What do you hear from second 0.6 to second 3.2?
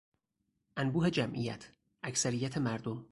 انبوه جمعیت، اکثریت مردم